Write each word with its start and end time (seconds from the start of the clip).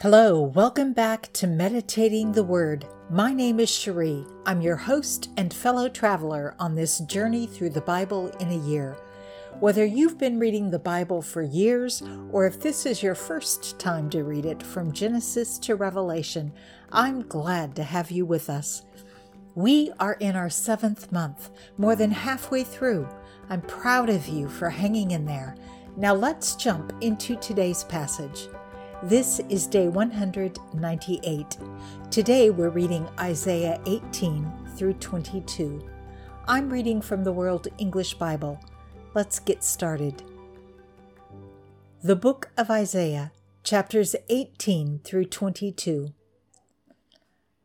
Hello, 0.00 0.40
welcome 0.40 0.92
back 0.92 1.32
to 1.32 1.48
Meditating 1.48 2.30
the 2.30 2.44
Word. 2.44 2.86
My 3.10 3.34
name 3.34 3.58
is 3.58 3.68
Cherie. 3.68 4.24
I'm 4.46 4.60
your 4.60 4.76
host 4.76 5.30
and 5.36 5.52
fellow 5.52 5.88
traveler 5.88 6.54
on 6.60 6.76
this 6.76 7.00
journey 7.00 7.48
through 7.48 7.70
the 7.70 7.80
Bible 7.80 8.28
in 8.38 8.48
a 8.50 8.64
year. 8.64 8.96
Whether 9.58 9.84
you've 9.84 10.16
been 10.16 10.38
reading 10.38 10.70
the 10.70 10.78
Bible 10.78 11.20
for 11.20 11.42
years 11.42 12.00
or 12.30 12.46
if 12.46 12.60
this 12.60 12.86
is 12.86 13.02
your 13.02 13.16
first 13.16 13.80
time 13.80 14.08
to 14.10 14.22
read 14.22 14.46
it 14.46 14.62
from 14.62 14.92
Genesis 14.92 15.58
to 15.58 15.74
Revelation, 15.74 16.52
I'm 16.92 17.22
glad 17.22 17.74
to 17.74 17.82
have 17.82 18.12
you 18.12 18.24
with 18.24 18.48
us. 18.48 18.84
We 19.56 19.90
are 19.98 20.14
in 20.20 20.36
our 20.36 20.48
seventh 20.48 21.10
month, 21.10 21.50
more 21.76 21.96
than 21.96 22.12
halfway 22.12 22.62
through. 22.62 23.08
I'm 23.50 23.62
proud 23.62 24.10
of 24.10 24.28
you 24.28 24.48
for 24.48 24.70
hanging 24.70 25.10
in 25.10 25.24
there. 25.24 25.56
Now 25.96 26.14
let's 26.14 26.54
jump 26.54 26.92
into 27.00 27.34
today's 27.34 27.82
passage. 27.82 28.46
This 29.04 29.40
is 29.48 29.68
day 29.68 29.86
198. 29.86 31.56
Today 32.10 32.50
we're 32.50 32.68
reading 32.68 33.08
Isaiah 33.20 33.80
18 33.86 34.52
through 34.74 34.94
22. 34.94 35.88
I'm 36.48 36.68
reading 36.68 37.00
from 37.00 37.22
the 37.22 37.30
World 37.30 37.68
English 37.78 38.14
Bible. 38.14 38.58
Let's 39.14 39.38
get 39.38 39.62
started. 39.62 40.24
The 42.02 42.16
Book 42.16 42.50
of 42.56 42.72
Isaiah, 42.72 43.30
chapters 43.62 44.16
18 44.28 45.02
through 45.04 45.26
22. 45.26 46.12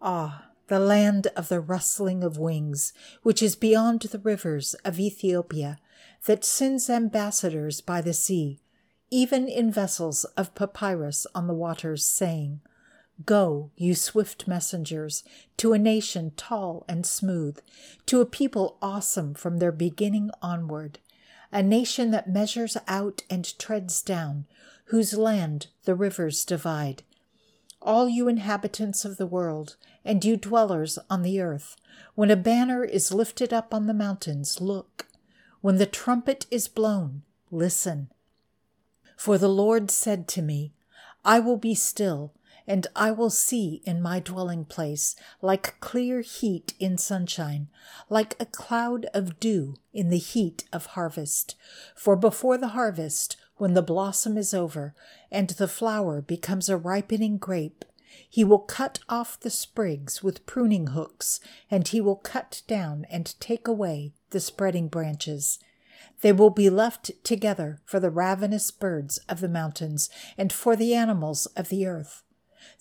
Ah, 0.03 0.49
the 0.67 0.77
land 0.77 1.29
of 1.35 1.49
the 1.49 1.59
rustling 1.59 2.23
of 2.23 2.37
wings, 2.37 2.93
which 3.23 3.41
is 3.41 3.55
beyond 3.55 4.01
the 4.01 4.19
rivers 4.19 4.75
of 4.85 4.99
Ethiopia, 4.99 5.79
that 6.27 6.45
sends 6.45 6.91
ambassadors 6.91 7.81
by 7.81 8.01
the 8.01 8.13
sea 8.13 8.59
even 9.13 9.47
in 9.47 9.71
vessels 9.71 10.23
of 10.35 10.55
papyrus 10.55 11.27
on 11.35 11.45
the 11.45 11.53
waters, 11.53 12.03
saying, 12.03 12.59
Go, 13.27 13.69
you 13.75 13.93
swift 13.93 14.47
messengers, 14.47 15.23
to 15.57 15.71
a 15.71 15.77
nation 15.77 16.31
tall 16.35 16.83
and 16.89 17.05
smooth, 17.05 17.59
to 18.07 18.21
a 18.21 18.25
people 18.25 18.75
awesome 18.81 19.35
from 19.35 19.59
their 19.59 19.71
beginning 19.71 20.31
onward, 20.41 20.97
a 21.51 21.61
nation 21.61 22.09
that 22.09 22.27
measures 22.27 22.75
out 22.87 23.21
and 23.29 23.55
treads 23.59 24.01
down, 24.01 24.47
whose 24.85 25.13
land 25.13 25.67
the 25.83 25.93
rivers 25.93 26.43
divide. 26.43 27.03
All 27.83 28.09
you 28.09 28.27
inhabitants 28.27 29.05
of 29.05 29.17
the 29.17 29.27
world, 29.27 29.75
and 30.03 30.25
you 30.25 30.37
dwellers 30.37 30.97
on 31.07 31.21
the 31.21 31.39
earth, 31.39 31.75
when 32.15 32.31
a 32.31 32.35
banner 32.35 32.83
is 32.83 33.13
lifted 33.13 33.53
up 33.53 33.75
on 33.75 33.85
the 33.85 33.93
mountains, 33.93 34.59
look. 34.59 35.05
When 35.61 35.77
the 35.77 35.85
trumpet 35.85 36.47
is 36.49 36.67
blown, 36.67 37.21
listen. 37.51 38.09
For 39.15 39.37
the 39.37 39.49
Lord 39.49 39.91
said 39.91 40.27
to 40.29 40.41
me, 40.41 40.73
I 41.25 41.39
will 41.39 41.57
be 41.57 41.75
still, 41.75 42.33
and 42.67 42.87
I 42.95 43.11
will 43.11 43.29
see 43.29 43.81
in 43.85 44.01
my 44.01 44.19
dwelling 44.19 44.65
place, 44.65 45.15
like 45.41 45.79
clear 45.79 46.21
heat 46.21 46.73
in 46.79 46.97
sunshine, 46.97 47.69
like 48.09 48.35
a 48.39 48.45
cloud 48.45 49.05
of 49.13 49.39
dew 49.39 49.75
in 49.93 50.09
the 50.09 50.17
heat 50.17 50.65
of 50.71 50.87
harvest. 50.87 51.55
For 51.95 52.15
before 52.15 52.57
the 52.57 52.69
harvest, 52.69 53.37
when 53.57 53.73
the 53.73 53.81
blossom 53.81 54.37
is 54.37 54.53
over, 54.53 54.95
and 55.31 55.49
the 55.51 55.67
flower 55.67 56.21
becomes 56.21 56.69
a 56.69 56.77
ripening 56.77 57.37
grape, 57.37 57.85
he 58.29 58.43
will 58.43 58.59
cut 58.59 58.99
off 59.09 59.39
the 59.39 59.49
sprigs 59.49 60.21
with 60.21 60.45
pruning 60.45 60.87
hooks, 60.87 61.39
and 61.69 61.87
he 61.87 61.99
will 61.99 62.15
cut 62.15 62.61
down 62.67 63.05
and 63.09 63.39
take 63.39 63.67
away 63.67 64.13
the 64.29 64.39
spreading 64.39 64.87
branches. 64.87 65.59
They 66.23 66.31
will 66.31 66.51
be 66.51 66.69
left 66.69 67.11
together 67.25 67.81
for 67.83 67.99
the 67.99 68.09
ravenous 68.09 68.71
birds 68.71 69.17
of 69.27 69.41
the 69.41 69.49
mountains 69.49 70.09
and 70.37 70.53
for 70.53 70.77
the 70.77 70.95
animals 70.95 71.47
of 71.47 71.67
the 71.67 71.85
earth. 71.85 72.23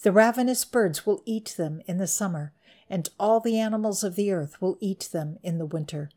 The 0.04 0.12
ravenous 0.12 0.64
birds 0.64 1.04
will 1.04 1.24
eat 1.26 1.56
them 1.56 1.82
in 1.88 1.96
the 1.96 2.06
summer, 2.06 2.52
and 2.88 3.08
all 3.18 3.40
the 3.40 3.58
animals 3.58 4.04
of 4.04 4.14
the 4.14 4.30
earth 4.30 4.62
will 4.62 4.78
eat 4.78 5.08
them 5.12 5.38
in 5.42 5.58
the 5.58 5.66
winter. 5.66 6.08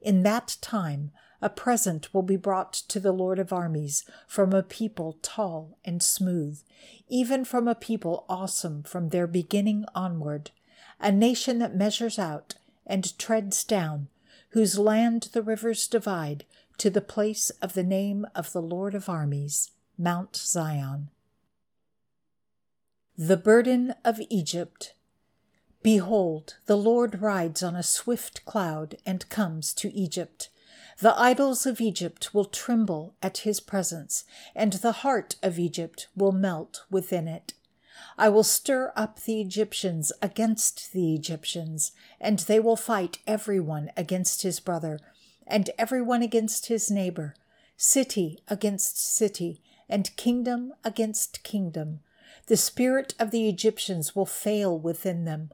In 0.00 0.22
that 0.22 0.56
time, 0.60 1.10
a 1.42 1.50
present 1.50 2.14
will 2.14 2.22
be 2.22 2.36
brought 2.36 2.74
to 2.74 3.00
the 3.00 3.10
Lord 3.10 3.40
of 3.40 3.52
armies 3.52 4.04
from 4.28 4.52
a 4.52 4.62
people 4.62 5.18
tall 5.20 5.78
and 5.84 6.00
smooth, 6.00 6.62
even 7.08 7.44
from 7.44 7.66
a 7.66 7.74
people 7.74 8.24
awesome 8.28 8.84
from 8.84 9.08
their 9.08 9.26
beginning 9.26 9.84
onward, 9.96 10.52
a 11.00 11.10
nation 11.10 11.58
that 11.58 11.74
measures 11.74 12.20
out 12.20 12.54
and 12.86 13.18
treads 13.18 13.64
down, 13.64 14.06
whose 14.50 14.78
land 14.78 15.30
the 15.32 15.42
rivers 15.42 15.88
divide, 15.88 16.44
to 16.78 16.90
the 16.90 17.00
place 17.00 17.50
of 17.60 17.74
the 17.74 17.82
name 17.82 18.24
of 18.36 18.52
the 18.52 18.62
Lord 18.62 18.94
of 18.94 19.08
armies, 19.08 19.72
Mount 19.98 20.36
Zion. 20.36 21.10
The 23.16 23.36
burden 23.36 23.96
of 24.04 24.20
Egypt. 24.30 24.94
Behold, 25.82 26.56
the 26.66 26.76
Lord 26.76 27.20
rides 27.20 27.64
on 27.64 27.74
a 27.74 27.82
swift 27.82 28.44
cloud 28.44 28.96
and 29.04 29.28
comes 29.28 29.74
to 29.74 29.92
Egypt. 29.92 30.50
The 31.00 31.18
idols 31.18 31.66
of 31.66 31.80
Egypt 31.80 32.32
will 32.32 32.44
tremble 32.44 33.14
at 33.20 33.38
his 33.38 33.58
presence, 33.58 34.24
and 34.54 34.74
the 34.74 34.92
heart 35.02 35.34
of 35.42 35.58
Egypt 35.58 36.06
will 36.14 36.32
melt 36.32 36.84
within 36.90 37.26
it. 37.26 37.54
I 38.16 38.28
will 38.28 38.44
stir 38.44 38.92
up 38.94 39.20
the 39.20 39.40
Egyptians 39.40 40.12
against 40.22 40.92
the 40.92 41.12
Egyptians, 41.14 41.90
and 42.20 42.38
they 42.38 42.60
will 42.60 42.76
fight 42.76 43.18
every 43.26 43.58
one 43.58 43.90
against 43.96 44.42
his 44.42 44.60
brother 44.60 45.00
and 45.48 45.70
everyone 45.78 46.22
against 46.22 46.66
his 46.66 46.90
neighbor, 46.90 47.34
city 47.76 48.38
against 48.48 48.98
city, 48.98 49.60
and 49.88 50.14
kingdom 50.16 50.72
against 50.84 51.42
kingdom. 51.42 52.00
The 52.46 52.56
spirit 52.56 53.14
of 53.18 53.30
the 53.30 53.48
Egyptians 53.48 54.14
will 54.14 54.26
fail 54.26 54.78
within 54.78 55.24
them. 55.24 55.50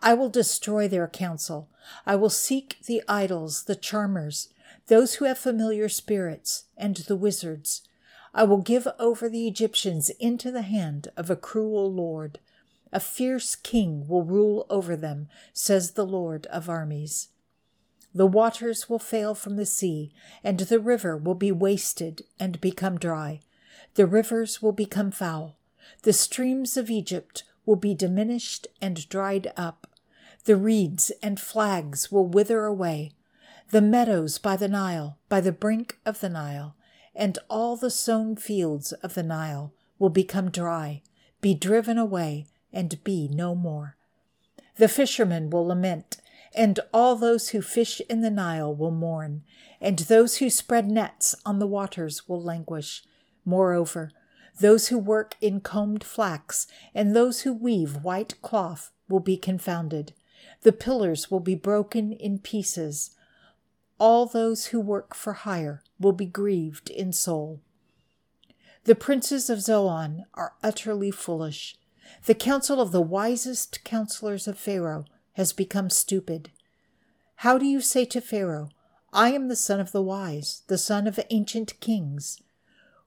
I 0.00 0.14
will 0.14 0.28
destroy 0.28 0.86
their 0.86 1.08
counsel. 1.08 1.68
I 2.06 2.16
will 2.16 2.30
seek 2.30 2.78
the 2.84 3.02
idols, 3.08 3.64
the 3.64 3.76
charmers, 3.76 4.48
those 4.86 5.14
who 5.14 5.24
have 5.24 5.38
familiar 5.38 5.88
spirits, 5.88 6.64
and 6.76 6.96
the 6.96 7.16
wizards. 7.16 7.82
I 8.34 8.44
will 8.44 8.62
give 8.62 8.86
over 8.98 9.28
the 9.28 9.48
Egyptians 9.48 10.10
into 10.20 10.50
the 10.50 10.62
hand 10.62 11.08
of 11.16 11.30
a 11.30 11.36
cruel 11.36 11.92
Lord. 11.92 12.38
A 12.92 13.00
fierce 13.00 13.54
king 13.54 14.06
will 14.06 14.24
rule 14.24 14.66
over 14.70 14.96
them, 14.96 15.28
says 15.52 15.92
the 15.92 16.06
Lord 16.06 16.46
of 16.46 16.68
armies. 16.68 17.28
The 18.14 18.26
waters 18.26 18.88
will 18.88 18.98
fail 18.98 19.34
from 19.34 19.56
the 19.56 19.66
sea, 19.66 20.12
and 20.42 20.58
the 20.58 20.80
river 20.80 21.16
will 21.16 21.34
be 21.34 21.52
wasted 21.52 22.22
and 22.40 22.60
become 22.60 22.98
dry. 22.98 23.40
The 23.94 24.06
rivers 24.06 24.62
will 24.62 24.72
become 24.72 25.10
foul. 25.10 25.56
The 26.02 26.12
streams 26.12 26.76
of 26.76 26.90
Egypt 26.90 27.44
will 27.66 27.76
be 27.76 27.94
diminished 27.94 28.66
and 28.80 29.08
dried 29.08 29.52
up. 29.56 29.86
The 30.44 30.56
reeds 30.56 31.10
and 31.22 31.38
flags 31.38 32.10
will 32.10 32.26
wither 32.26 32.64
away. 32.64 33.12
The 33.70 33.82
meadows 33.82 34.38
by 34.38 34.56
the 34.56 34.68
Nile, 34.68 35.18
by 35.28 35.42
the 35.42 35.52
brink 35.52 35.98
of 36.06 36.20
the 36.20 36.30
Nile, 36.30 36.74
and 37.14 37.38
all 37.50 37.76
the 37.76 37.90
sown 37.90 38.36
fields 38.36 38.92
of 38.92 39.14
the 39.14 39.22
Nile 39.22 39.74
will 39.98 40.08
become 40.08 40.50
dry, 40.50 41.02
be 41.40 41.54
driven 41.54 41.98
away, 41.98 42.46
and 42.72 43.02
be 43.04 43.28
no 43.28 43.54
more. 43.54 43.96
The 44.76 44.88
fishermen 44.88 45.50
will 45.50 45.66
lament 45.66 46.18
and 46.54 46.80
all 46.92 47.16
those 47.16 47.50
who 47.50 47.62
fish 47.62 48.00
in 48.08 48.20
the 48.20 48.30
Nile 48.30 48.74
will 48.74 48.90
mourn, 48.90 49.42
and 49.80 49.98
those 50.00 50.38
who 50.38 50.50
spread 50.50 50.90
nets 50.90 51.34
on 51.44 51.58
the 51.58 51.66
waters 51.66 52.28
will 52.28 52.42
languish. 52.42 53.04
Moreover, 53.44 54.10
those 54.60 54.88
who 54.88 54.98
work 54.98 55.36
in 55.40 55.60
combed 55.60 56.02
flax 56.02 56.66
and 56.94 57.14
those 57.14 57.42
who 57.42 57.52
weave 57.52 58.02
white 58.02 58.40
cloth 58.42 58.90
will 59.08 59.20
be 59.20 59.36
confounded. 59.36 60.12
The 60.62 60.72
pillars 60.72 61.30
will 61.30 61.40
be 61.40 61.54
broken 61.54 62.12
in 62.12 62.40
pieces. 62.40 63.10
All 63.98 64.26
those 64.26 64.66
who 64.66 64.80
work 64.80 65.14
for 65.14 65.32
hire 65.32 65.82
will 66.00 66.12
be 66.12 66.26
grieved 66.26 66.90
in 66.90 67.12
soul. 67.12 67.60
The 68.84 68.94
princes 68.94 69.50
of 69.50 69.60
Zoan 69.60 70.24
are 70.34 70.54
utterly 70.62 71.10
foolish. 71.10 71.76
The 72.24 72.34
counsel 72.34 72.80
of 72.80 72.90
the 72.90 73.02
wisest 73.02 73.84
counselors 73.84 74.48
of 74.48 74.58
Pharaoh 74.58 75.04
has 75.38 75.52
become 75.52 75.88
stupid. 75.88 76.50
How 77.36 77.58
do 77.58 77.64
you 77.64 77.80
say 77.80 78.04
to 78.06 78.20
Pharaoh, 78.20 78.70
I 79.12 79.30
am 79.30 79.46
the 79.46 79.54
son 79.54 79.78
of 79.78 79.92
the 79.92 80.02
wise, 80.02 80.62
the 80.66 80.76
son 80.76 81.06
of 81.06 81.20
ancient 81.30 81.78
kings? 81.78 82.42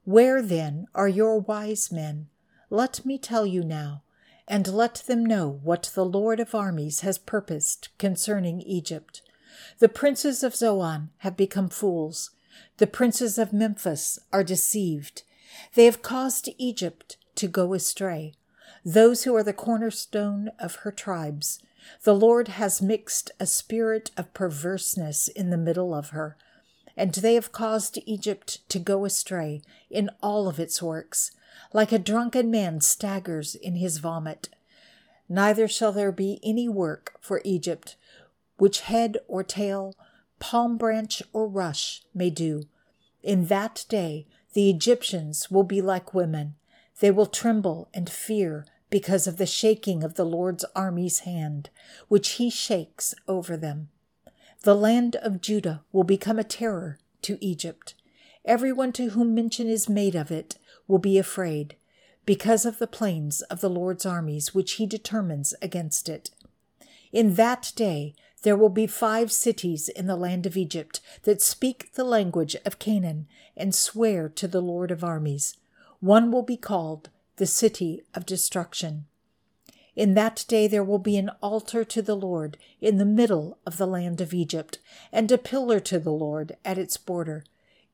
Where 0.04 0.40
then 0.40 0.86
are 0.94 1.08
your 1.08 1.38
wise 1.38 1.92
men? 1.92 2.28
Let 2.70 3.04
me 3.04 3.18
tell 3.18 3.44
you 3.44 3.62
now, 3.62 4.02
and 4.48 4.66
let 4.66 5.02
them 5.06 5.26
know 5.26 5.60
what 5.62 5.92
the 5.94 6.06
Lord 6.06 6.40
of 6.40 6.54
armies 6.54 7.00
has 7.00 7.18
purposed 7.18 7.90
concerning 7.98 8.62
Egypt. 8.62 9.20
The 9.78 9.90
princes 9.90 10.42
of 10.42 10.56
Zoan 10.56 11.10
have 11.18 11.36
become 11.36 11.68
fools. 11.68 12.30
The 12.78 12.86
princes 12.86 13.36
of 13.36 13.52
Memphis 13.52 14.18
are 14.32 14.42
deceived. 14.42 15.22
They 15.74 15.84
have 15.84 16.00
caused 16.00 16.48
Egypt 16.56 17.18
to 17.34 17.46
go 17.46 17.74
astray. 17.74 18.32
Those 18.86 19.24
who 19.24 19.36
are 19.36 19.44
the 19.44 19.52
cornerstone 19.52 20.50
of 20.58 20.76
her 20.76 20.90
tribes 20.90 21.58
the 22.04 22.14
Lord 22.14 22.48
has 22.48 22.82
mixed 22.82 23.30
a 23.40 23.46
spirit 23.46 24.10
of 24.16 24.32
perverseness 24.34 25.28
in 25.28 25.50
the 25.50 25.56
middle 25.56 25.94
of 25.94 26.10
her, 26.10 26.36
and 26.96 27.12
they 27.14 27.34
have 27.34 27.52
caused 27.52 27.98
Egypt 28.06 28.68
to 28.68 28.78
go 28.78 29.04
astray 29.04 29.62
in 29.90 30.10
all 30.22 30.48
of 30.48 30.60
its 30.60 30.82
works. 30.82 31.32
like 31.72 31.92
a 31.92 31.98
drunken 31.98 32.50
man 32.50 32.80
staggers 32.80 33.54
in 33.54 33.76
his 33.76 33.98
vomit. 33.98 34.48
Neither 35.28 35.68
shall 35.68 35.92
there 35.92 36.12
be 36.12 36.38
any 36.42 36.68
work 36.68 37.16
for 37.20 37.40
Egypt, 37.44 37.96
which 38.58 38.80
head 38.82 39.18
or 39.28 39.42
tail, 39.42 39.94
palm 40.38 40.76
branch 40.76 41.22
or 41.32 41.46
rush 41.46 42.02
may 42.14 42.30
do. 42.30 42.64
In 43.22 43.46
that 43.46 43.84
day 43.88 44.26
the 44.52 44.68
Egyptians 44.68 45.50
will 45.50 45.64
be 45.64 45.80
like 45.80 46.12
women. 46.12 46.56
They 47.00 47.10
will 47.10 47.26
tremble 47.26 47.88
and 47.94 48.10
fear 48.10 48.66
because 48.92 49.26
of 49.26 49.38
the 49.38 49.46
shaking 49.46 50.04
of 50.04 50.14
the 50.14 50.24
Lord's 50.24 50.66
army's 50.76 51.20
hand, 51.20 51.70
which 52.08 52.32
he 52.32 52.50
shakes 52.50 53.14
over 53.26 53.56
them. 53.56 53.88
The 54.64 54.74
land 54.74 55.16
of 55.16 55.40
Judah 55.40 55.82
will 55.92 56.04
become 56.04 56.38
a 56.38 56.44
terror 56.44 56.98
to 57.22 57.42
Egypt. 57.42 57.94
Everyone 58.44 58.92
to 58.92 59.10
whom 59.10 59.34
mention 59.34 59.66
is 59.66 59.88
made 59.88 60.14
of 60.14 60.30
it 60.30 60.58
will 60.86 60.98
be 60.98 61.16
afraid, 61.16 61.74
because 62.26 62.66
of 62.66 62.78
the 62.78 62.86
plains 62.86 63.40
of 63.42 63.62
the 63.62 63.70
Lord's 63.70 64.04
armies 64.04 64.54
which 64.54 64.72
he 64.72 64.84
determines 64.84 65.54
against 65.62 66.10
it. 66.10 66.30
In 67.12 67.36
that 67.36 67.72
day 67.74 68.14
there 68.42 68.56
will 68.56 68.68
be 68.68 68.86
five 68.86 69.32
cities 69.32 69.88
in 69.88 70.06
the 70.06 70.16
land 70.16 70.44
of 70.44 70.56
Egypt 70.56 71.00
that 71.22 71.40
speak 71.40 71.94
the 71.94 72.04
language 72.04 72.56
of 72.66 72.78
Canaan 72.78 73.26
and 73.56 73.74
swear 73.74 74.28
to 74.28 74.46
the 74.46 74.60
Lord 74.60 74.90
of 74.90 75.02
armies. 75.02 75.56
One 76.00 76.30
will 76.30 76.42
be 76.42 76.58
called 76.58 77.08
the 77.36 77.46
city 77.46 78.02
of 78.14 78.26
destruction. 78.26 79.06
In 79.94 80.14
that 80.14 80.44
day 80.48 80.66
there 80.66 80.84
will 80.84 80.98
be 80.98 81.16
an 81.16 81.30
altar 81.42 81.84
to 81.84 82.02
the 82.02 82.16
Lord 82.16 82.56
in 82.80 82.96
the 82.96 83.04
middle 83.04 83.58
of 83.66 83.76
the 83.76 83.86
land 83.86 84.20
of 84.20 84.32
Egypt, 84.32 84.78
and 85.12 85.30
a 85.30 85.38
pillar 85.38 85.80
to 85.80 85.98
the 85.98 86.12
Lord 86.12 86.56
at 86.64 86.78
its 86.78 86.96
border. 86.96 87.44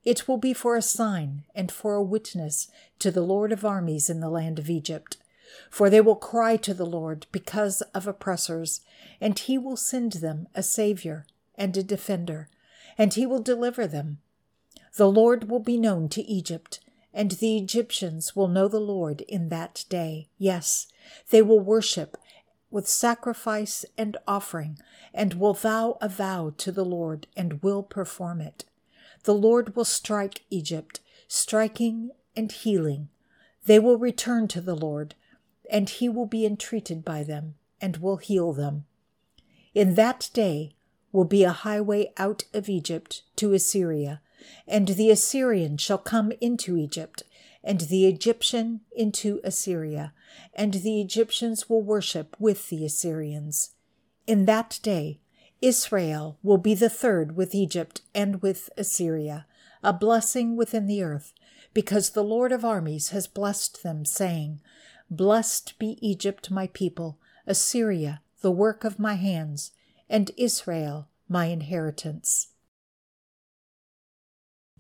It 0.05 0.29
will 0.29 0.39
be 0.39 0.55
for 0.55 0.77
a 0.77 0.83
sign 0.83 1.45
and 1.55 1.73
for 1.73 1.95
a 1.95 2.03
witness 2.03 2.71
to 3.01 3.11
the 3.11 3.23
Lord 3.23 3.53
of 3.53 3.65
armies 3.65 4.09
in 4.09 4.21
the 4.21 4.31
land 4.31 4.59
of 4.59 4.71
Egypt. 4.71 5.17
For 5.71 5.91
they 5.91 6.01
will 6.01 6.17
cry 6.17 6.57
to 6.59 6.75
the 6.75 6.87
Lord 6.87 7.27
because 7.33 7.81
of 7.95 8.07
oppressors, 8.07 8.81
and 9.21 9.39
he 9.39 9.59
will 9.59 9.77
send 9.77 10.13
them 10.15 10.47
a 10.55 10.63
Saviour 10.63 11.27
and 11.57 11.77
a 11.77 11.83
defender, 11.83 12.49
and 12.97 13.15
he 13.15 13.27
will 13.27 13.43
deliver 13.43 13.87
them. 13.87 14.19
The 14.97 15.11
Lord 15.11 15.51
will 15.51 15.61
be 15.61 15.77
known 15.77 16.09
to 16.11 16.23
Egypt 16.23 16.81
and 17.19 17.33
the 17.33 17.57
Egyptians 17.57 18.37
will 18.37 18.47
know 18.47 18.69
the 18.69 18.79
Lord 18.79 19.23
in 19.23 19.49
that 19.49 19.85
day. 19.89 20.29
Yes, 20.39 20.87
they 21.31 21.43
will 21.43 21.59
worship 21.59 22.17
with 22.71 22.87
sacrifice 22.87 23.85
and 23.99 24.17
offering, 24.29 24.79
and 25.13 25.35
will 25.35 25.53
vow 25.53 25.99
a 26.01 26.09
vow 26.09 26.55
to 26.59 26.71
the 26.71 26.85
Lord, 26.85 27.27
and 27.37 27.61
will 27.61 27.83
perform 27.83 28.41
it. 28.41 28.67
The 29.25 29.35
Lord 29.35 29.75
will 29.75 29.85
strike 29.85 30.45
Egypt, 30.49 31.01
striking 31.27 32.13
and 32.37 32.53
healing. 32.53 33.09
They 33.67 33.81
will 33.81 33.99
return 33.99 34.47
to 34.49 34.61
the 34.61 34.77
Lord, 34.77 35.17
and 35.69 35.91
he 35.91 36.09
will 36.09 36.27
be 36.27 36.47
entreated 36.47 37.05
by 37.05 37.25
them, 37.25 37.57
and 37.81 37.97
will 37.97 38.19
heal 38.19 38.53
them. 38.53 38.85
In 39.75 39.97
that 39.97 40.31
day 40.33 40.77
will 41.11 41.25
be 41.25 41.43
a 41.43 41.51
highway 41.51 42.13
out 42.17 42.45
of 42.55 42.69
Egypt 42.69 43.25
to 43.35 43.55
Assyria, 43.55 44.21
and 44.67 44.89
the 44.89 45.11
Assyrian 45.11 45.77
shall 45.77 45.99
come 45.99 46.33
into 46.41 46.77
Egypt, 46.77 47.23
and 47.63 47.83
the 47.83 48.07
Egyptian 48.07 48.81
into 48.93 49.41
Assyria, 49.45 50.13
and 50.55 50.75
the 50.75 51.01
Egyptians 51.01 51.69
will 51.69 51.83
worship 51.83 52.37
with 52.39 52.69
the 52.69 52.85
Assyrians. 52.85 53.71
In 54.27 54.45
that 54.47 54.79
day, 54.83 55.21
Israel 55.61 56.39
will 56.43 56.59
be 56.59 56.75
the 56.75 56.91
third 56.91 57.37
with 57.37 57.55
Egypt 57.55 58.03
and 58.15 58.41
with 58.43 58.71
Assyria, 58.77 59.47
a 59.83 59.93
blessing 59.93 60.57
within 60.57 60.87
the 60.87 61.03
earth, 61.03 61.33
because 61.75 62.11
the 62.11 62.25
Lord 62.25 62.53
of 62.53 62.65
armies 62.65 63.11
has 63.11 63.27
blessed 63.27 63.83
them, 63.83 64.05
saying, 64.05 64.61
Blessed 65.11 65.79
be 65.79 65.99
Egypt, 66.07 66.51
my 66.51 66.69
people, 66.69 67.19
Assyria, 67.47 68.21
the 68.41 68.51
work 68.51 68.85
of 68.85 68.99
my 68.99 69.15
hands, 69.15 69.73
and 70.09 70.31
Israel, 70.37 71.09
my 71.29 71.47
inheritance. 71.47 72.49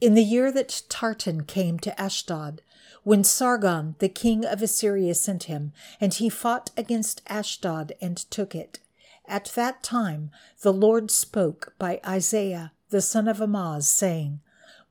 In 0.00 0.14
the 0.14 0.22
year 0.22 0.52
that 0.52 0.82
Tartan 0.88 1.42
came 1.44 1.80
to 1.80 2.00
Ashdod, 2.00 2.62
when 3.02 3.24
Sargon 3.24 3.96
the 3.98 4.08
king 4.08 4.44
of 4.44 4.62
Assyria 4.62 5.14
sent 5.14 5.44
him, 5.44 5.72
and 6.00 6.14
he 6.14 6.28
fought 6.28 6.70
against 6.76 7.22
Ashdod 7.26 7.92
and 8.00 8.16
took 8.16 8.54
it, 8.54 8.78
at 9.26 9.46
that 9.56 9.82
time 9.82 10.30
the 10.62 10.72
Lord 10.72 11.10
spoke 11.10 11.74
by 11.78 12.00
Isaiah 12.06 12.72
the 12.90 13.02
son 13.02 13.26
of 13.26 13.40
Amoz, 13.40 13.88
saying, 13.88 14.40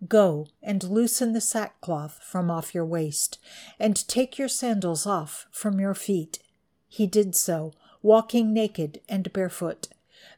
Go 0.07 0.47
and 0.61 0.83
loosen 0.83 1.33
the 1.33 1.41
sackcloth 1.41 2.19
from 2.21 2.51
off 2.51 2.75
your 2.75 2.85
waist, 2.85 3.39
and 3.79 4.07
take 4.07 4.37
your 4.37 4.49
sandals 4.49 5.05
off 5.05 5.47
from 5.51 5.79
your 5.79 5.95
feet. 5.95 6.39
He 6.87 7.07
did 7.07 7.33
so, 7.33 7.73
walking 8.01 8.53
naked 8.53 8.99
and 9.07 9.31
barefoot. 9.31 9.87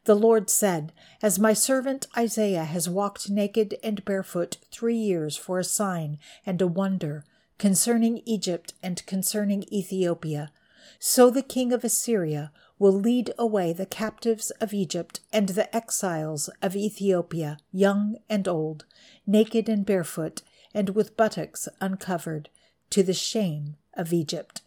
The 0.06 0.16
Lord 0.16 0.50
said, 0.50 0.92
As 1.22 1.40
my 1.40 1.54
servant 1.54 2.08
Isaiah 2.18 2.66
has 2.66 2.90
walked 2.90 3.30
naked 3.30 3.78
and 3.84 4.04
barefoot 4.06 4.58
three 4.72 4.98
years 4.98 5.38
for 5.38 5.60
a 5.60 5.64
sign 5.64 6.20
and 6.46 6.62
a 6.62 6.68
wonder 6.68 7.26
concerning 7.58 8.22
Egypt 8.26 8.74
and 8.82 9.06
concerning 9.06 9.64
Ethiopia, 9.72 10.52
so 11.00 11.30
the 11.30 11.42
king 11.44 11.72
of 11.72 11.84
Assyria 11.84 12.52
will 12.80 12.94
lead 12.94 13.34
away 13.38 13.74
the 13.74 13.86
captives 13.86 14.52
of 14.62 14.74
Egypt 14.74 15.20
and 15.32 15.50
the 15.50 15.74
exiles 15.76 16.50
of 16.62 16.76
Ethiopia, 16.76 17.58
young 17.72 18.18
and 18.30 18.48
old, 18.48 18.86
naked 19.28 19.68
and 19.68 19.86
barefoot, 19.86 20.42
and 20.74 20.90
with 20.92 21.18
buttocks 21.18 21.68
uncovered, 21.82 22.50
to 22.90 23.04
the 23.04 23.14
shame 23.14 23.76
of 23.94 24.14
Egypt. 24.14 24.62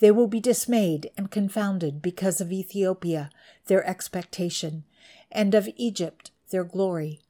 They 0.00 0.10
will 0.10 0.26
be 0.26 0.40
dismayed 0.40 1.10
and 1.16 1.30
confounded 1.30 2.02
because 2.02 2.40
of 2.40 2.52
Ethiopia, 2.52 3.30
their 3.66 3.86
expectation, 3.86 4.84
and 5.30 5.54
of 5.54 5.68
Egypt, 5.76 6.30
their 6.50 6.64
glory. 6.64 7.20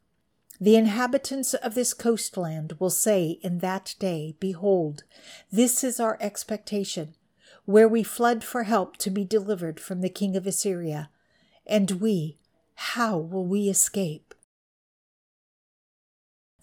The 0.61 0.76
inhabitants 0.76 1.55
of 1.55 1.75
this 1.75 1.93
coastland 1.93 2.75
will 2.79 2.91
say 2.91 3.38
in 3.43 3.59
that 3.59 3.97
day, 3.99 4.37
Behold, 4.38 5.03
this 5.50 5.82
is 5.82 5.99
our 5.99 6.17
expectation, 6.20 7.17
where 7.64 7.88
we 7.88 8.03
fled 8.03 8.44
for 8.44 8.62
help 8.62 8.97
to 8.99 9.11
be 9.11 9.25
delivered 9.25 9.81
from 9.81 10.00
the 10.00 10.09
king 10.09 10.37
of 10.37 10.47
Assyria. 10.47 11.11
And 11.67 12.00
we, 12.00 12.38
how 12.75 13.19
will 13.19 13.44
we 13.44 13.69
escape? 13.69 14.35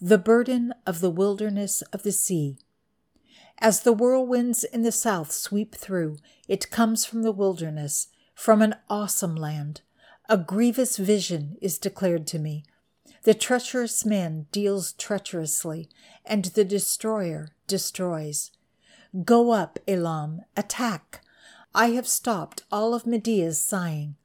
The 0.00 0.18
burden 0.18 0.72
of 0.86 1.00
the 1.00 1.10
wilderness 1.10 1.82
of 1.92 2.02
the 2.02 2.12
sea. 2.12 2.56
As 3.60 3.80
the 3.80 3.92
whirlwinds 3.92 4.64
in 4.64 4.82
the 4.82 4.92
south 4.92 5.32
sweep 5.32 5.74
through, 5.74 6.16
it 6.48 6.70
comes 6.70 7.04
from 7.04 7.22
the 7.22 7.32
wilderness, 7.32 8.08
from 8.34 8.62
an 8.62 8.76
awesome 8.88 9.36
land. 9.36 9.82
A 10.30 10.38
grievous 10.38 10.96
vision 10.96 11.56
is 11.60 11.76
declared 11.76 12.26
to 12.28 12.38
me. 12.38 12.64
The 13.24 13.34
treacherous 13.34 14.06
man 14.06 14.46
deals 14.50 14.94
treacherously, 14.94 15.90
and 16.24 16.46
the 16.46 16.64
destroyer 16.64 17.48
destroys. 17.66 18.50
Go 19.24 19.50
up, 19.50 19.78
Elam, 19.86 20.42
attack. 20.56 21.20
I 21.74 21.90
have 21.90 22.08
stopped 22.08 22.62
all 22.72 22.94
of 22.94 23.06
Media's 23.06 23.62
sighing. 23.62 24.16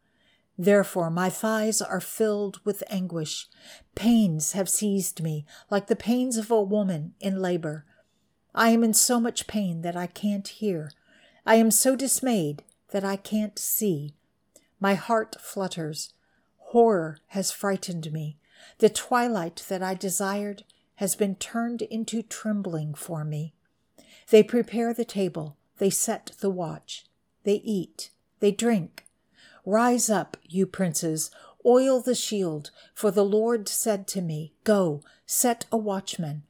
Therefore 0.58 1.10
my 1.10 1.30
thighs 1.30 1.82
are 1.82 2.00
filled 2.00 2.64
with 2.64 2.84
anguish. 2.90 3.50
Pains 3.96 4.54
have 4.54 4.70
seized 4.70 5.22
me, 5.22 5.46
like 5.70 5.88
the 5.88 5.96
pains 5.98 6.38
of 6.38 6.50
a 6.50 6.62
woman 6.62 7.16
in 7.20 7.42
labor. 7.42 7.86
I 8.58 8.70
am 8.70 8.86
in 8.86 8.94
so 8.94 9.20
much 9.20 9.48
pain 9.48 9.82
that 9.82 9.98
I 9.98 10.08
can't 10.08 10.48
hear. 10.48 10.92
I 11.46 11.56
am 11.56 11.72
so 11.72 11.94
dismayed 11.94 12.64
that 12.92 13.04
I 13.04 13.18
can't 13.18 13.60
see. 13.60 14.14
My 14.80 14.94
heart 14.94 15.36
flutters. 15.42 16.14
Horror 16.58 17.18
has 17.28 17.52
frightened 17.52 18.14
me. 18.14 18.38
The 18.78 18.88
twilight 18.88 19.66
that 19.68 19.84
I 19.84 19.94
desired 19.94 20.64
has 20.96 21.16
been 21.16 21.36
turned 21.36 21.82
into 21.82 22.22
trembling 22.22 22.94
for 22.94 23.26
me. 23.26 23.54
They 24.30 24.42
prepare 24.42 24.94
the 24.94 25.06
table, 25.06 25.58
they 25.78 25.90
set 25.90 26.32
the 26.40 26.50
watch, 26.50 27.06
they 27.44 27.56
eat, 27.56 28.10
they 28.40 28.52
drink. 28.52 29.06
Rise 29.66 30.10
up, 30.10 30.38
you 30.44 30.66
princes, 30.66 31.30
oil 31.66 32.00
the 32.00 32.16
shield, 32.16 32.72
for 32.94 33.12
the 33.12 33.26
Lord 33.26 33.68
said 33.68 34.08
to 34.08 34.22
me, 34.22 34.54
Go, 34.64 35.02
set 35.26 35.66
a 35.74 35.78
watchman 35.78 36.44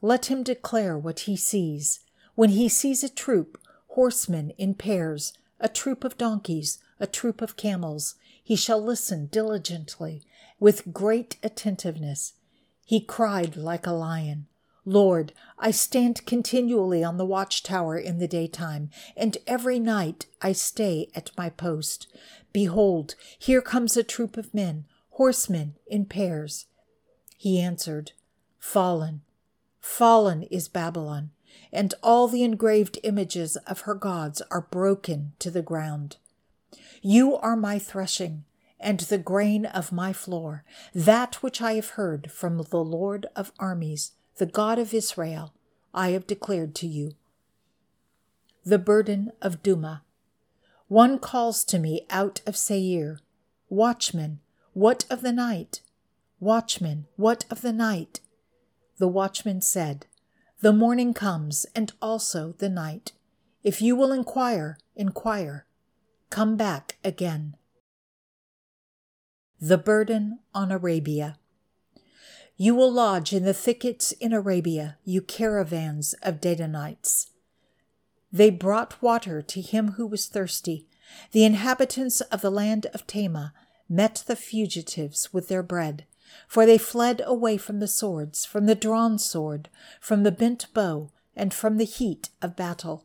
let 0.00 0.26
him 0.26 0.42
declare 0.42 0.96
what 0.96 1.20
he 1.20 1.36
sees. 1.36 2.00
When 2.34 2.50
he 2.50 2.68
sees 2.68 3.02
a 3.02 3.08
troop, 3.08 3.58
horsemen 3.88 4.50
in 4.58 4.74
pairs, 4.74 5.32
a 5.60 5.68
troop 5.68 6.04
of 6.04 6.18
donkeys, 6.18 6.78
a 7.00 7.06
troop 7.06 7.42
of 7.42 7.56
camels, 7.56 8.14
he 8.42 8.56
shall 8.56 8.80
listen 8.80 9.26
diligently, 9.26 10.22
with 10.60 10.92
great 10.92 11.36
attentiveness. 11.42 12.34
He 12.86 13.00
cried 13.00 13.56
like 13.56 13.86
a 13.86 13.92
lion. 13.92 14.46
Lord, 14.84 15.32
I 15.58 15.70
stand 15.70 16.24
continually 16.24 17.04
on 17.04 17.18
the 17.18 17.26
watchtower 17.26 17.98
in 17.98 18.18
the 18.18 18.26
daytime, 18.28 18.88
and 19.16 19.36
every 19.46 19.78
night 19.78 20.26
I 20.40 20.52
stay 20.52 21.10
at 21.14 21.30
my 21.36 21.50
post. 21.50 22.06
Behold, 22.52 23.14
here 23.38 23.60
comes 23.60 23.96
a 23.96 24.02
troop 24.02 24.38
of 24.38 24.54
men, 24.54 24.86
horsemen 25.10 25.74
in 25.86 26.06
pairs. 26.06 26.66
He 27.36 27.60
answered, 27.60 28.12
Fallen, 28.58 29.20
Fallen 29.80 30.42
is 30.44 30.68
Babylon. 30.68 31.30
and 31.72 31.94
all 32.02 32.28
the 32.28 32.42
engraved 32.42 32.98
images 33.02 33.56
of 33.66 33.80
her 33.80 33.94
gods 33.94 34.42
are 34.50 34.62
broken 34.70 35.32
to 35.38 35.50
the 35.50 35.62
ground. 35.62 36.16
You 37.02 37.36
are 37.36 37.56
my 37.56 37.78
threshing, 37.78 38.44
and 38.80 39.00
the 39.00 39.18
grain 39.18 39.66
of 39.66 39.92
my 39.92 40.12
floor, 40.12 40.64
that 40.94 41.36
which 41.36 41.60
I 41.60 41.74
have 41.74 41.90
heard 41.90 42.30
from 42.30 42.58
the 42.58 42.84
Lord 42.84 43.26
of 43.36 43.52
armies, 43.58 44.12
the 44.36 44.46
God 44.46 44.78
of 44.78 44.94
Israel, 44.94 45.52
I 45.92 46.10
have 46.10 46.26
declared 46.26 46.74
to 46.76 46.86
you. 46.86 47.12
The 48.64 48.78
burden 48.78 49.32
of 49.40 49.62
Dumah. 49.62 50.02
One 50.88 51.18
calls 51.18 51.64
to 51.64 51.78
me 51.78 52.06
out 52.08 52.40
of 52.46 52.56
Seir, 52.56 53.18
Watchman, 53.68 54.40
what 54.72 55.04
of 55.10 55.22
the 55.22 55.32
night? 55.32 55.80
Watchman, 56.40 57.06
what 57.16 57.44
of 57.50 57.62
the 57.62 57.72
night? 57.72 58.20
The 58.98 59.08
watchman 59.08 59.60
said, 59.60 60.06
The 60.60 60.72
morning 60.72 61.14
comes, 61.14 61.66
and 61.74 61.92
also 62.02 62.54
the 62.58 62.68
night. 62.68 63.12
If 63.62 63.80
you 63.80 63.94
will 63.96 64.12
inquire, 64.12 64.78
inquire. 64.96 65.66
Come 66.30 66.56
back 66.56 66.96
again. 67.04 67.56
The 69.60 69.78
burden 69.78 70.40
on 70.54 70.70
Arabia. 70.70 71.38
You 72.56 72.74
will 72.74 72.92
lodge 72.92 73.32
in 73.32 73.44
the 73.44 73.54
thickets 73.54 74.12
in 74.12 74.32
Arabia, 74.32 74.98
you 75.04 75.22
caravans 75.22 76.14
of 76.22 76.40
Dedanites. 76.40 77.30
They 78.32 78.50
brought 78.50 79.00
water 79.00 79.40
to 79.42 79.60
him 79.60 79.92
who 79.92 80.06
was 80.06 80.26
thirsty. 80.26 80.86
The 81.32 81.44
inhabitants 81.44 82.20
of 82.20 82.40
the 82.40 82.50
land 82.50 82.86
of 82.92 83.06
Tema 83.06 83.54
met 83.88 84.24
the 84.26 84.36
fugitives 84.36 85.32
with 85.32 85.48
their 85.48 85.62
bread, 85.62 86.04
for 86.46 86.66
they 86.66 86.78
fled 86.78 87.22
away 87.24 87.56
from 87.56 87.80
the 87.80 87.88
swords, 87.88 88.44
from 88.44 88.66
the 88.66 88.74
drawn 88.74 89.18
sword, 89.18 89.68
from 90.00 90.22
the 90.22 90.32
bent 90.32 90.66
bow, 90.74 91.10
and 91.36 91.54
from 91.54 91.76
the 91.76 91.84
heat 91.84 92.30
of 92.42 92.56
battle. 92.56 93.04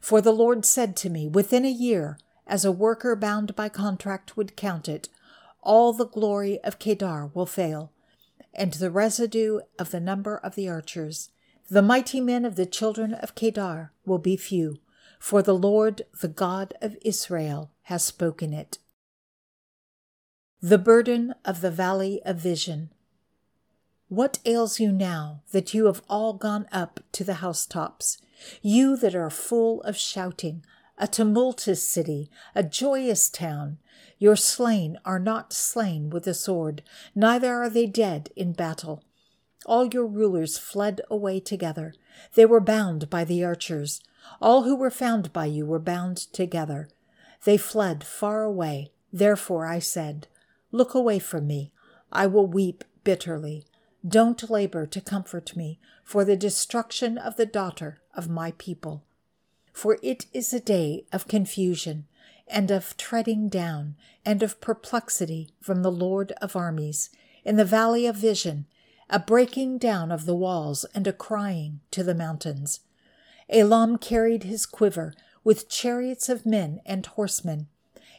For 0.00 0.20
the 0.20 0.32
Lord 0.32 0.64
said 0.64 0.96
to 0.96 1.10
me, 1.10 1.28
Within 1.28 1.64
a 1.64 1.70
year, 1.70 2.18
as 2.46 2.64
a 2.64 2.72
worker 2.72 3.16
bound 3.16 3.56
by 3.56 3.68
contract 3.68 4.36
would 4.36 4.56
count 4.56 4.88
it, 4.88 5.08
all 5.62 5.92
the 5.92 6.06
glory 6.06 6.60
of 6.62 6.78
Kedar 6.78 7.30
will 7.32 7.46
fail, 7.46 7.90
and 8.52 8.72
the 8.74 8.90
residue 8.90 9.60
of 9.78 9.90
the 9.90 10.00
number 10.00 10.36
of 10.36 10.54
the 10.54 10.68
archers. 10.68 11.30
The 11.70 11.82
mighty 11.82 12.20
men 12.20 12.44
of 12.44 12.56
the 12.56 12.66
children 12.66 13.14
of 13.14 13.34
Kedar 13.34 13.92
will 14.04 14.18
be 14.18 14.36
few, 14.36 14.80
for 15.18 15.42
the 15.42 15.54
Lord, 15.54 16.02
the 16.20 16.28
God 16.28 16.74
of 16.82 16.98
Israel, 17.02 17.70
has 17.84 18.04
spoken 18.04 18.52
it. 18.52 18.78
The 20.66 20.78
burden 20.78 21.34
of 21.44 21.60
the 21.60 21.70
valley 21.70 22.22
of 22.24 22.38
vision. 22.38 22.88
What 24.08 24.38
ails 24.46 24.80
you 24.80 24.92
now 24.92 25.42
that 25.52 25.74
you 25.74 25.84
have 25.84 26.00
all 26.08 26.32
gone 26.32 26.66
up 26.72 27.00
to 27.12 27.22
the 27.22 27.34
housetops, 27.34 28.16
you 28.62 28.96
that 28.96 29.14
are 29.14 29.28
full 29.28 29.82
of 29.82 29.94
shouting, 29.94 30.64
a 30.96 31.06
tumultuous 31.06 31.86
city, 31.86 32.30
a 32.54 32.62
joyous 32.62 33.28
town. 33.28 33.76
Your 34.18 34.36
slain 34.36 34.96
are 35.04 35.18
not 35.18 35.52
slain 35.52 36.08
with 36.08 36.24
the 36.24 36.32
sword, 36.32 36.82
neither 37.14 37.52
are 37.56 37.68
they 37.68 37.84
dead 37.84 38.30
in 38.34 38.54
battle. 38.54 39.04
All 39.66 39.84
your 39.84 40.06
rulers 40.06 40.56
fled 40.56 41.02
away 41.10 41.40
together. 41.40 41.92
They 42.36 42.46
were 42.46 42.58
bound 42.58 43.10
by 43.10 43.24
the 43.24 43.44
archers. 43.44 44.00
All 44.40 44.62
who 44.62 44.76
were 44.76 44.90
found 44.90 45.30
by 45.30 45.44
you 45.44 45.66
were 45.66 45.78
bound 45.78 46.16
together. 46.16 46.88
They 47.44 47.58
fled 47.58 48.02
far 48.02 48.44
away. 48.44 48.92
Therefore 49.12 49.66
I 49.66 49.78
said, 49.78 50.26
Look 50.74 50.94
away 50.94 51.18
from 51.18 51.46
me. 51.46 51.72
I 52.12 52.26
will 52.26 52.46
weep 52.46 52.84
bitterly. 53.04 53.64
Don't 54.06 54.50
labor 54.50 54.86
to 54.86 55.00
comfort 55.00 55.56
me 55.56 55.78
for 56.02 56.24
the 56.24 56.36
destruction 56.36 57.16
of 57.16 57.36
the 57.36 57.46
daughter 57.46 58.00
of 58.14 58.28
my 58.28 58.52
people 58.58 59.04
for 59.74 59.98
it 60.02 60.26
is 60.32 60.54
a 60.54 60.60
day 60.60 61.04
of 61.12 61.28
confusion 61.28 62.06
and 62.46 62.70
of 62.70 62.96
treading 62.96 63.48
down 63.48 63.96
and 64.24 64.42
of 64.42 64.60
perplexity 64.60 65.50
from 65.60 65.82
the 65.82 65.90
Lord 65.90 66.32
of 66.40 66.54
armies 66.54 67.10
in 67.44 67.56
the 67.56 67.64
valley 67.64 68.06
of 68.06 68.16
vision, 68.16 68.66
a 69.10 69.18
breaking 69.18 69.78
down 69.78 70.12
of 70.12 70.24
the 70.24 70.34
walls 70.34 70.86
and 70.94 71.06
a 71.06 71.12
crying 71.12 71.80
to 71.90 72.04
the 72.04 72.14
mountains. 72.14 72.80
Elam 73.50 73.98
carried 73.98 74.44
his 74.44 74.64
quiver 74.64 75.12
with 75.42 75.68
chariots 75.68 76.28
of 76.28 76.46
men 76.46 76.80
and 76.86 77.04
horsemen, 77.04 77.66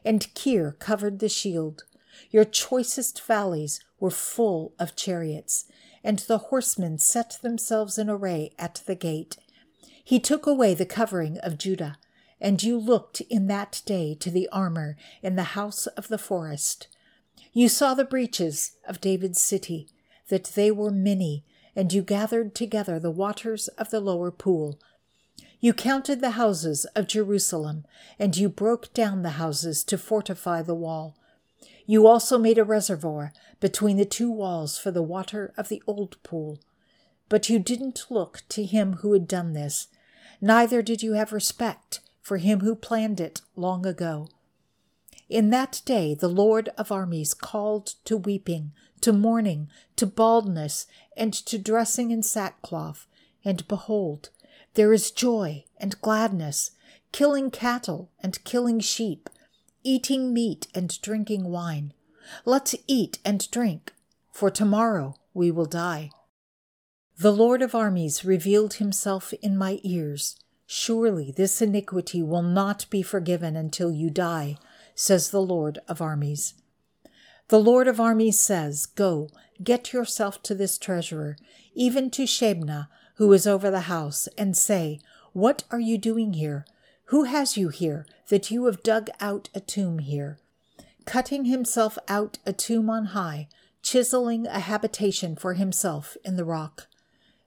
and 0.04 0.32
Kir 0.36 0.74
covered 0.74 1.20
the 1.20 1.30
shield. 1.30 1.86
Your 2.32 2.46
choicest 2.46 3.22
valleys 3.22 3.80
were 4.00 4.12
full 4.12 4.74
of 4.80 4.96
chariots, 4.96 5.66
and 6.04 6.20
the 6.20 6.38
horsemen 6.38 6.98
set 6.98 7.40
themselves 7.42 7.98
in 7.98 8.10
array 8.10 8.52
at 8.60 8.82
the 8.86 8.96
gate. 8.96 9.38
He 10.04 10.20
took 10.20 10.46
away 10.46 10.74
the 10.74 10.86
covering 10.86 11.38
of 11.40 11.58
Judah, 11.58 11.98
and 12.40 12.62
you 12.62 12.78
looked 12.78 13.22
in 13.22 13.48
that 13.48 13.82
day 13.86 14.16
to 14.16 14.30
the 14.30 14.48
armor 14.52 14.98
in 15.24 15.36
the 15.36 15.56
house 15.56 15.88
of 15.88 16.10
the 16.10 16.18
forest. 16.18 16.88
You 17.54 17.70
saw 17.70 17.94
the 17.94 18.06
breaches 18.06 18.78
of 18.88 19.02
David's 19.02 19.42
city, 19.42 19.88
that 20.30 20.52
they 20.56 20.72
were 20.72 20.92
many, 20.92 21.44
and 21.76 21.92
you 21.92 22.02
gathered 22.02 22.54
together 22.54 23.00
the 23.00 23.12
waters 23.12 23.68
of 23.70 23.90
the 23.90 24.00
lower 24.00 24.32
pool. 24.32 24.80
You 25.60 25.74
counted 25.74 26.22
the 26.22 26.32
houses 26.32 26.86
of 26.96 27.08
Jerusalem, 27.08 27.86
and 28.20 28.38
you 28.38 28.50
broke 28.50 28.94
down 28.94 29.24
the 29.24 29.32
houses 29.32 29.84
to 29.86 29.98
fortify 29.98 30.62
the 30.62 30.76
wall. 30.76 31.18
You 31.86 32.08
also 32.08 32.38
made 32.38 32.58
a 32.58 32.64
reservoir 32.64 33.32
between 33.60 33.98
the 33.98 34.06
two 34.06 34.32
walls 34.32 34.78
for 34.78 34.92
the 34.92 35.04
water 35.04 35.54
of 35.58 35.70
the 35.70 35.84
old 35.86 36.22
pool. 36.24 36.60
But 37.30 37.50
you 37.50 37.60
didn't 37.60 38.06
look 38.10 38.44
to 38.50 38.64
him 38.64 38.94
who 38.98 39.14
had 39.14 39.28
done 39.28 39.54
this, 39.54 39.88
neither 40.42 40.82
did 40.82 41.02
you 41.04 41.14
have 41.14 41.32
respect 41.32 42.02
for 42.22 42.38
him 42.38 42.62
who 42.62 42.76
planned 42.76 43.20
it 43.20 43.42
long 43.56 43.86
ago. 43.86 44.30
In 45.30 45.50
that 45.52 45.82
day 45.86 46.14
the 46.14 46.28
Lord 46.28 46.70
of 46.78 46.92
armies 46.92 47.34
called 47.34 47.96
to 48.06 48.18
weeping, 48.18 48.72
to 49.02 49.14
mourning, 49.14 49.70
to 49.96 50.06
baldness, 50.06 50.88
and 51.16 51.34
to 51.34 51.58
dressing 51.58 52.12
in 52.12 52.24
sackcloth. 52.24 53.08
And 53.44 53.68
behold, 53.68 54.30
there 54.74 54.94
is 54.94 55.12
joy 55.12 55.66
and 55.78 56.00
gladness, 56.02 56.72
killing 57.12 57.52
cattle 57.52 58.10
and 58.20 58.44
killing 58.44 58.80
sheep, 58.80 59.30
eating 59.86 60.34
meat 60.34 60.68
and 60.76 61.00
drinking 61.02 61.46
wine. 61.46 61.94
Let's 62.44 62.76
eat 62.88 63.20
and 63.24 63.50
drink, 63.52 63.94
for 64.32 64.50
tomorrow 64.50 65.16
we 65.34 65.52
will 65.52 65.66
die. 65.66 66.10
The 67.18 67.32
Lord 67.32 67.62
of 67.62 67.74
armies 67.74 68.26
revealed 68.26 68.74
himself 68.76 69.32
in 69.42 69.58
my 69.58 69.80
ears. 69.84 70.36
Surely 70.66 71.32
this 71.32 71.62
iniquity 71.62 72.22
will 72.22 72.42
not 72.42 72.90
be 72.90 73.02
forgiven 73.02 73.56
until 73.56 73.92
you 73.92 74.10
die, 74.10 74.58
says 74.96 75.30
the 75.30 75.42
Lord 75.42 75.80
of 75.88 76.02
armies. 76.02 76.56
The 77.50 77.60
Lord 77.60 77.88
of 77.88 78.00
armies 78.00 78.40
says, 78.40 78.88
Go, 78.88 79.30
get 79.64 79.94
yourself 79.94 80.42
to 80.44 80.56
this 80.56 80.80
treasurer, 80.80 81.38
even 81.76 82.10
to 82.12 82.24
Shebna, 82.24 82.88
who 83.16 83.32
is 83.32 83.46
over 83.46 83.70
the 83.70 83.82
house, 83.82 84.28
and 84.38 84.58
say, 84.58 85.00
What 85.32 85.64
are 85.70 85.80
you 85.80 85.98
doing 86.00 86.34
here? 86.34 86.66
Who 87.10 87.26
has 87.26 87.56
you 87.56 87.70
here, 87.70 88.08
that 88.30 88.50
you 88.50 88.66
have 88.66 88.82
dug 88.82 89.10
out 89.20 89.50
a 89.54 89.60
tomb 89.60 90.00
here? 90.00 90.40
Cutting 91.06 91.46
himself 91.46 92.00
out 92.08 92.40
a 92.48 92.54
tomb 92.54 92.90
on 92.90 93.06
high, 93.06 93.48
chiseling 93.84 94.48
a 94.48 94.60
habitation 94.60 95.36
for 95.36 95.54
himself 95.54 96.18
in 96.26 96.36
the 96.36 96.44
rock. 96.46 96.88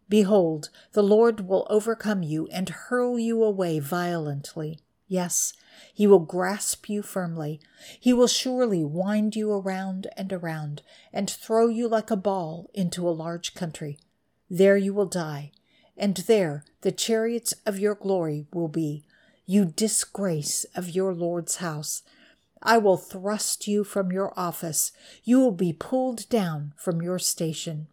Behold, 0.09 0.71
the 0.93 1.03
Lord 1.03 1.49
will 1.49 1.67
overcome 1.69 2.23
you 2.23 2.47
and 2.53 2.69
hurl 2.69 3.19
you 3.19 3.43
away 3.43 3.81
violently. 3.81 4.79
Yes, 5.09 5.55
he 5.93 6.07
will 6.07 6.21
grasp 6.21 6.88
you 6.88 7.03
firmly. 7.03 7.61
He 7.99 8.12
will 8.12 8.29
surely 8.29 8.85
wind 8.85 9.35
you 9.35 9.50
around 9.50 10.07
and 10.17 10.33
around 10.33 10.83
and 11.12 11.29
throw 11.29 11.67
you 11.67 11.88
like 11.88 12.12
a 12.12 12.17
ball 12.17 12.71
into 12.75 13.09
a 13.09 13.11
large 13.11 13.55
country. 13.55 13.99
There 14.49 14.77
you 14.77 14.95
will 14.95 15.07
die, 15.07 15.50
and 15.97 16.17
there 16.17 16.65
the 16.83 16.93
chariots 16.93 17.55
of 17.67 17.79
your 17.79 17.97
glory 17.97 18.47
will 18.53 18.69
be, 18.69 19.05
you 19.50 19.64
disgrace 19.64 20.67
of 20.75 20.90
your 20.90 21.14
Lord's 21.14 21.57
house. 21.57 22.02
I 22.62 22.76
will 22.76 22.99
thrust 22.99 23.67
you 23.67 23.83
from 23.83 24.12
your 24.12 24.38
office. 24.38 24.93
You 25.25 25.40
will 25.40 25.52
be 25.52 25.73
pulled 25.73 26.28
down 26.28 26.75
from 26.76 27.00
your 27.00 27.19
station. 27.19 27.87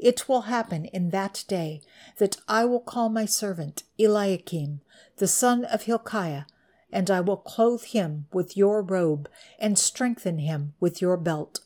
It 0.00 0.28
will 0.28 0.42
happen 0.42 0.86
in 0.86 1.10
that 1.10 1.44
day 1.46 1.80
that 2.18 2.38
I 2.48 2.64
will 2.64 2.80
call 2.80 3.08
my 3.08 3.24
servant 3.24 3.84
Eliakim, 4.00 4.80
the 5.18 5.28
son 5.28 5.64
of 5.64 5.84
Hilkiah, 5.84 6.46
and 6.90 7.08
I 7.08 7.20
will 7.20 7.36
clothe 7.36 7.84
him 7.84 8.26
with 8.32 8.56
your 8.56 8.82
robe 8.82 9.30
and 9.60 9.78
strengthen 9.78 10.38
him 10.38 10.74
with 10.80 11.00
your 11.00 11.16
belt. 11.16 11.60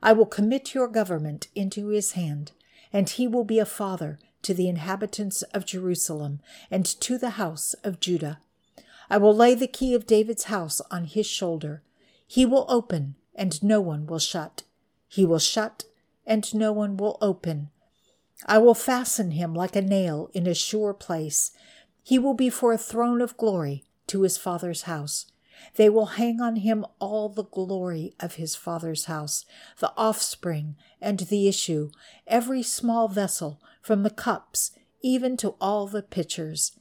I 0.00 0.12
will 0.12 0.26
commit 0.26 0.74
your 0.74 0.86
government 0.86 1.48
into 1.56 1.88
his 1.88 2.12
hand, 2.12 2.52
and 2.92 3.10
he 3.10 3.26
will 3.26 3.44
be 3.44 3.58
a 3.58 3.66
father 3.66 4.20
to 4.44 4.54
the 4.54 4.68
inhabitants 4.68 5.42
of 5.54 5.66
Jerusalem 5.66 6.40
and 6.70 6.86
to 6.86 7.18
the 7.18 7.30
house 7.30 7.74
of 7.84 8.00
Judah. 8.00 8.38
I 9.10 9.18
will 9.18 9.34
lay 9.34 9.54
the 9.54 9.66
key 9.66 9.94
of 9.94 10.06
David's 10.06 10.44
house 10.44 10.80
on 10.90 11.04
his 11.04 11.26
shoulder. 11.26 11.82
He 12.26 12.46
will 12.46 12.66
open, 12.68 13.16
and 13.34 13.62
no 13.62 13.80
one 13.80 14.06
will 14.06 14.18
shut. 14.18 14.62
He 15.08 15.26
will 15.26 15.38
shut, 15.38 15.84
and 16.26 16.54
no 16.54 16.72
one 16.72 16.96
will 16.96 17.18
open. 17.20 17.70
I 18.46 18.58
will 18.58 18.74
fasten 18.74 19.32
him 19.32 19.54
like 19.54 19.76
a 19.76 19.82
nail 19.82 20.30
in 20.32 20.46
a 20.46 20.54
sure 20.54 20.94
place. 20.94 21.50
He 22.02 22.18
will 22.18 22.34
be 22.34 22.50
for 22.50 22.72
a 22.72 22.78
throne 22.78 23.20
of 23.20 23.36
glory 23.36 23.84
to 24.08 24.22
his 24.22 24.36
father's 24.36 24.82
house. 24.82 25.26
They 25.76 25.88
will 25.88 26.06
hang 26.06 26.40
on 26.40 26.56
him 26.56 26.84
all 26.98 27.28
the 27.28 27.44
glory 27.44 28.14
of 28.20 28.34
his 28.34 28.54
father's 28.54 29.06
house, 29.06 29.44
the 29.78 29.92
offspring 29.96 30.76
and 31.00 31.20
the 31.20 31.48
issue, 31.48 31.90
every 32.26 32.62
small 32.62 33.08
vessel, 33.08 33.60
from 33.82 34.02
the 34.02 34.10
cups 34.10 34.70
even 35.04 35.36
to 35.36 35.50
all 35.60 35.86
the 35.86 36.02
pitchers. 36.02 36.72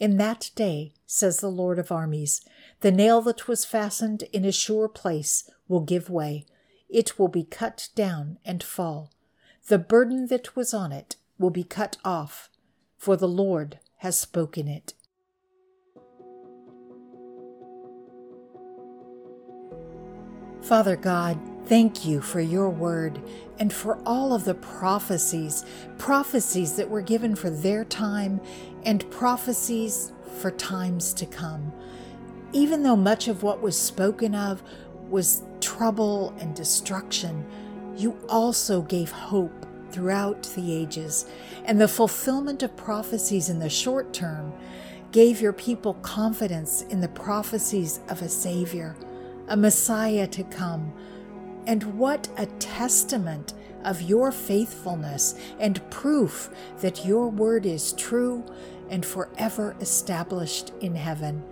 In 0.00 0.16
that 0.16 0.50
day, 0.56 0.92
says 1.06 1.38
the 1.38 1.50
Lord 1.50 1.78
of 1.78 1.92
armies, 1.92 2.40
the 2.80 2.90
nail 2.90 3.22
that 3.22 3.46
was 3.46 3.64
fastened 3.64 4.24
in 4.32 4.44
a 4.44 4.50
sure 4.50 4.88
place 4.88 5.48
will 5.68 5.80
give 5.80 6.10
way. 6.10 6.46
It 6.90 7.16
will 7.18 7.28
be 7.28 7.44
cut 7.44 7.90
down 7.94 8.38
and 8.44 8.62
fall. 8.62 9.12
The 9.68 9.78
burden 9.78 10.26
that 10.26 10.56
was 10.56 10.74
on 10.74 10.90
it 10.90 11.16
will 11.38 11.50
be 11.50 11.62
cut 11.62 11.96
off, 12.04 12.50
for 12.98 13.16
the 13.16 13.28
Lord 13.28 13.78
has 13.98 14.18
spoken 14.18 14.66
it. 14.66 14.94
Father 20.64 20.96
God, 20.96 21.38
thank 21.66 22.06
you 22.06 22.22
for 22.22 22.40
your 22.40 22.70
word 22.70 23.20
and 23.58 23.70
for 23.70 23.98
all 24.06 24.32
of 24.32 24.46
the 24.46 24.54
prophecies, 24.54 25.62
prophecies 25.98 26.76
that 26.76 26.88
were 26.88 27.02
given 27.02 27.34
for 27.34 27.50
their 27.50 27.84
time 27.84 28.40
and 28.82 29.10
prophecies 29.10 30.10
for 30.40 30.50
times 30.50 31.12
to 31.12 31.26
come. 31.26 31.70
Even 32.54 32.82
though 32.82 32.96
much 32.96 33.28
of 33.28 33.42
what 33.42 33.60
was 33.60 33.78
spoken 33.78 34.34
of 34.34 34.62
was 35.10 35.42
trouble 35.60 36.34
and 36.38 36.56
destruction, 36.56 37.44
you 37.94 38.16
also 38.30 38.80
gave 38.80 39.10
hope 39.10 39.66
throughout 39.90 40.44
the 40.56 40.74
ages, 40.74 41.26
and 41.66 41.78
the 41.78 41.86
fulfillment 41.86 42.62
of 42.62 42.74
prophecies 42.74 43.50
in 43.50 43.58
the 43.58 43.68
short 43.68 44.14
term 44.14 44.50
gave 45.12 45.42
your 45.42 45.52
people 45.52 45.92
confidence 45.94 46.82
in 46.88 47.00
the 47.00 47.08
prophecies 47.08 48.00
of 48.08 48.22
a 48.22 48.28
Savior, 48.30 48.96
a 49.48 49.56
Messiah 49.56 50.26
to 50.28 50.44
come. 50.44 50.92
And 51.66 51.98
what 51.98 52.28
a 52.36 52.46
testament 52.46 53.54
of 53.84 54.02
your 54.02 54.32
faithfulness 54.32 55.34
and 55.58 55.88
proof 55.90 56.50
that 56.80 57.04
your 57.04 57.28
word 57.28 57.66
is 57.66 57.92
true 57.92 58.44
and 58.90 59.04
forever 59.04 59.76
established 59.80 60.72
in 60.80 60.94
heaven. 60.94 61.42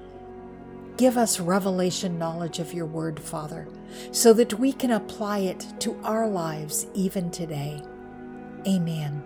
Give 0.97 1.17
us 1.17 1.41
revelation 1.41 2.19
knowledge 2.19 2.59
of 2.59 2.75
your 2.75 2.87
word, 2.87 3.19
Father, 3.19 3.67
so 4.11 4.33
that 4.35 4.59
we 4.59 4.73
can 4.73 4.93
apply 4.93 5.39
it 5.39 5.67
to 5.81 5.99
our 6.05 6.29
lives 6.29 6.87
even 6.95 7.31
today. 7.31 7.83
Amen. 8.67 9.23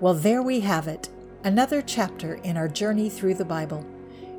Well, 0.00 0.14
there 0.14 0.42
we 0.42 0.60
have 0.60 0.86
it, 0.86 1.08
another 1.42 1.82
chapter 1.82 2.34
in 2.36 2.56
our 2.56 2.68
journey 2.68 3.10
through 3.10 3.34
the 3.34 3.44
Bible. 3.44 3.84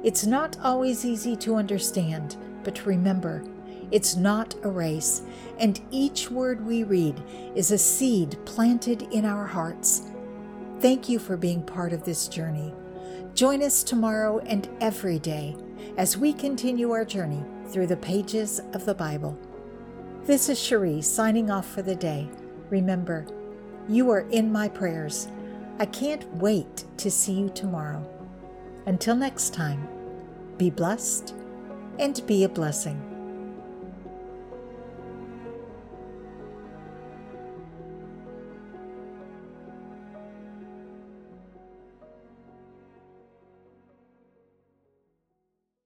It's 0.03 0.25
not 0.25 0.57
always 0.63 1.05
easy 1.05 1.35
to 1.37 1.55
understand, 1.55 2.37
but 2.63 2.85
remember, 2.85 3.43
it's 3.91 4.15
not 4.15 4.55
a 4.63 4.69
race, 4.69 5.23
and 5.57 5.81
each 5.91 6.29
word 6.29 6.65
we 6.65 6.83
read 6.83 7.21
is 7.55 7.71
a 7.71 7.77
seed 7.77 8.37
planted 8.45 9.03
in 9.11 9.25
our 9.25 9.45
hearts 9.45 10.09
Thank 10.79 11.09
you 11.09 11.19
for 11.19 11.35
being 11.35 11.61
part 11.61 11.91
of 11.91 12.05
this 12.05 12.29
journey. 12.29 12.73
Join 13.33 13.61
us 13.61 13.83
tomorrow 13.83 14.39
and 14.39 14.69
every 14.79 15.19
day 15.19 15.57
as 15.97 16.15
we 16.15 16.31
continue 16.31 16.91
our 16.91 17.03
journey 17.03 17.43
through 17.67 17.87
the 17.87 17.97
pages 17.97 18.61
of 18.71 18.85
the 18.85 18.95
Bible. 18.95 19.37
This 20.23 20.47
is 20.47 20.57
Cherie 20.57 21.01
signing 21.01 21.51
off 21.51 21.69
for 21.69 21.81
the 21.81 21.95
day. 21.95 22.29
Remember, 22.69 23.25
you 23.89 24.09
are 24.09 24.21
in 24.29 24.53
my 24.53 24.69
prayers. 24.69 25.27
I 25.79 25.85
can't 25.85 26.25
wait 26.35 26.85
to 26.95 27.11
see 27.11 27.33
you 27.33 27.49
tomorrow. 27.49 28.01
Until 28.85 29.15
next 29.15 29.53
time, 29.53 29.87
be 30.57 30.69
blessed 30.69 31.33
and 31.99 32.21
be 32.27 32.43
a 32.43 32.49
blessing. 32.49 33.08